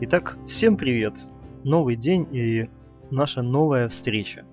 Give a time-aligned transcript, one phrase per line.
[0.00, 1.24] Итак, всем привет!
[1.62, 2.68] Новый день и
[3.12, 4.44] наша новая встреча.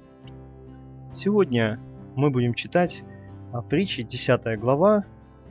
[1.16, 1.80] Сегодня
[2.16, 3.04] мы будем читать
[3.52, 5.04] о притче 10 глава,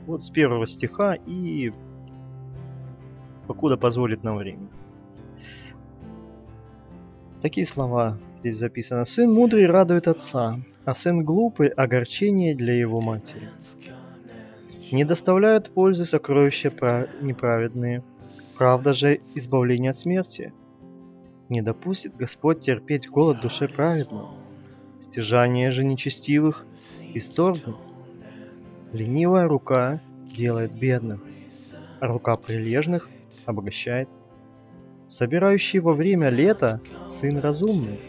[0.05, 1.73] вот с первого стиха и
[3.47, 4.69] покуда позволит нам время.
[7.41, 9.03] Такие слова здесь записано.
[9.03, 13.49] «Сын мудрый радует отца, а сын глупый– огорчение для его матери.
[14.93, 16.71] Не доставляют пользы сокровища
[17.21, 18.03] неправедные,
[18.61, 20.53] правда же избавление от смерти.
[21.49, 24.35] Не допустит Господь терпеть голод душе праведного,
[25.01, 26.67] стяжание же нечестивых
[27.15, 27.79] исторгнут.
[28.93, 29.99] Ленивая рука
[30.37, 31.21] делает бедных,
[31.99, 33.09] а рука прилежных
[33.47, 34.07] обогащает.
[35.09, 37.99] Собирающий во время лета– сын разумный,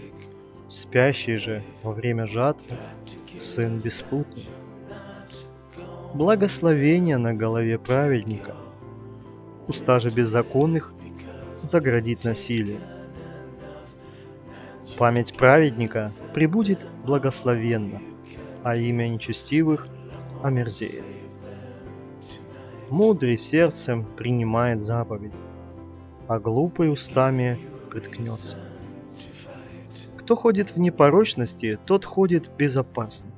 [0.69, 2.77] спящий же во время жатвы–
[3.41, 4.51] сын беспутный.
[6.12, 8.54] Благословение на голове праведника,
[9.68, 10.93] уста же беззаконных
[11.63, 12.80] заградит насилие.
[14.99, 18.01] Память праведника прибудет благословенно,
[18.63, 19.87] а имя нечестивых
[20.43, 21.04] омерзеет.
[22.91, 25.32] Мудрый сердцем принимает заповедь,
[26.29, 27.59] а глупый устами
[27.91, 28.59] приткнется.
[30.16, 33.30] Кто ходит в непорочности, тот ходит безопасно.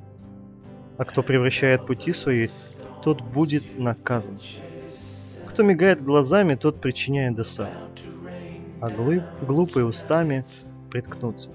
[0.99, 2.49] А кто превращает пути свои,
[3.03, 4.41] тот будет наказан.
[5.55, 7.71] Кто мигает глазами, тот причиняет досаду.
[8.81, 10.45] А глып, глупые устами
[10.91, 11.51] приткнутся.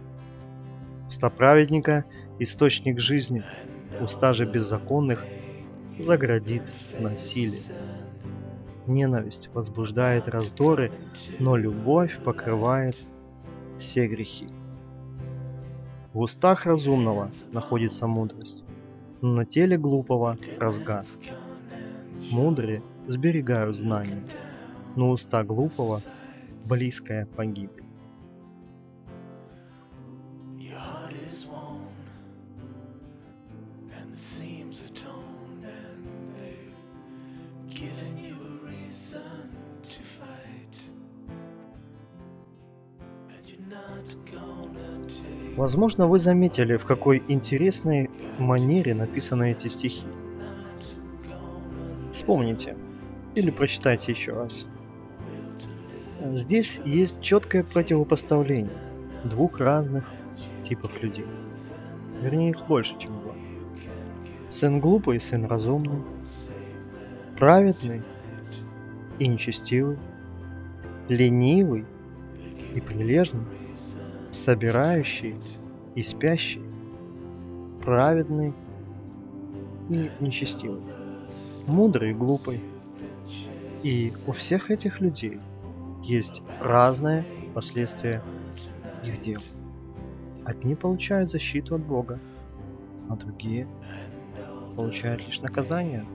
[1.10, 2.06] Уста праведника–
[2.40, 3.44] источник жизни,
[4.00, 5.26] уста же беззаконных
[6.00, 6.62] заградит
[6.98, 7.60] насилие.
[8.88, 10.94] Ненависть возбуждает раздоры,
[11.38, 12.96] но любовь покрывает
[13.80, 14.48] все грехи.
[16.14, 18.64] В устах разумного находится мудрость,
[19.20, 21.04] но на теле глупого разгар.
[22.32, 24.24] Мудрые сберегают знания,
[24.96, 26.02] но уста глупого
[26.70, 27.84] близкая погибель.
[45.56, 50.08] Возможно, вы заметили, в какой интересной манере написаны эти стихи.
[52.14, 52.78] Вспомните
[53.36, 54.66] или прочитайте еще раз.
[56.34, 58.78] Здесь есть четкое противопоставление
[59.24, 60.06] двух разных
[60.64, 61.26] типов людей.
[62.22, 63.34] Вернее, их больше, чем два.
[64.50, 66.04] Сын глупый и сын разумный.
[67.38, 68.02] Праведный
[69.20, 69.98] и нечестивый.
[71.08, 71.86] Ленивый
[72.76, 73.46] и прилежный
[74.32, 75.36] собирающий
[75.96, 76.62] и спящий,
[77.84, 78.54] праведный
[79.90, 80.82] и нечестивый,
[81.68, 82.62] мудрый и глупый.
[83.84, 85.40] И у всех этих людей
[86.04, 88.22] есть разные последствия
[89.04, 89.42] их дел.
[90.46, 92.20] Одни получают защиту от Бога,
[93.10, 93.68] а другие
[94.76, 96.06] получают лишь наказание.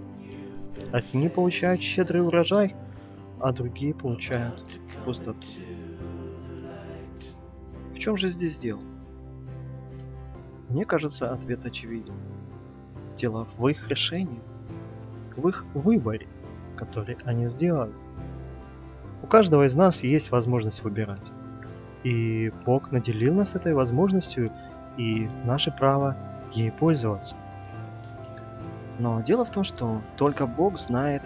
[0.93, 2.75] Одни получают щедрый урожай,
[3.41, 4.63] а другие получают
[5.05, 5.47] пустоту
[8.05, 8.83] чем же здесь дело?
[10.69, 12.13] Мне кажется, ответ очевиден.
[13.17, 14.43] Дело в их решении,
[15.39, 16.29] в их выборе,
[16.77, 17.93] который они сделали.
[19.23, 21.33] У каждого из нас есть возможность выбирать.
[22.03, 24.53] И Бог наделил нас этой возможностью,
[24.99, 26.17] и наше право
[26.53, 27.37] ей пользоваться.
[28.99, 31.23] Но дело в том, что только Бог знает,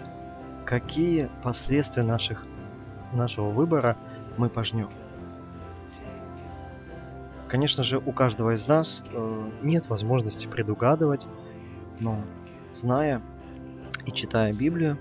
[0.65, 2.45] какие последствия наших,
[3.13, 3.97] нашего выбора
[4.37, 4.89] мы пожнем.
[7.47, 11.27] Конечно же, у каждого из нас э, нет возможности предугадывать,
[11.99, 12.21] но
[12.71, 13.21] зная
[14.05, 14.97] и читая Библию,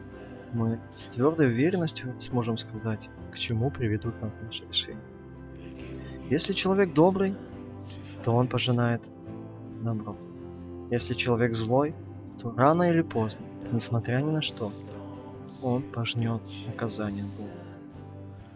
[0.52, 5.00] мы с твердой уверенностью сможем сказать, к чему приведут нас наши решения.
[6.30, 7.34] Если человек добрый,
[8.22, 9.02] то он пожинает
[9.82, 10.16] добро.
[10.90, 11.94] Если человек злой,
[12.40, 14.72] то рано или поздно, несмотря ни на что,
[15.62, 17.50] он пожнет наказание Бога.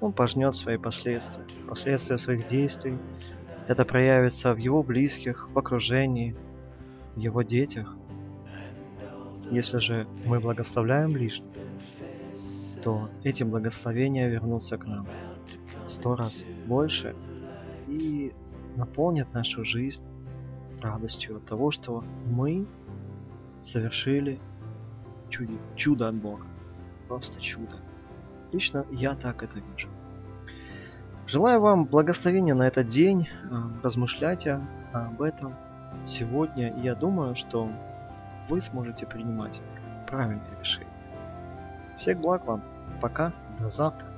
[0.01, 2.99] Он пожнет свои последствия, последствия своих действий,
[3.69, 6.37] это проявится в его близких, в окружении,
[7.15, 7.97] в его детях.
[9.53, 11.43] Если же мы благословляем лишь,
[12.83, 15.07] то эти благословения вернутся к нам
[15.87, 17.15] сто раз больше
[17.87, 18.33] и
[18.77, 20.03] наполнят нашу жизнь
[20.81, 22.67] радостью от того, что мы
[23.63, 24.41] совершили
[25.29, 26.47] чудо, чудо от Бога.
[27.07, 27.77] Просто чудо.
[28.53, 29.91] Лично я так это вижу.
[31.27, 33.29] Желаю вам благословения на этот день.
[33.51, 35.55] А, размышляйте об этом
[36.07, 36.75] сегодня.
[36.83, 37.71] Я думаю, что
[38.49, 39.61] вы сможете принимать
[40.07, 40.87] правильные решения.
[41.99, 42.63] Всех благ вам.
[43.01, 43.33] Пока.
[43.59, 44.12] До завтра.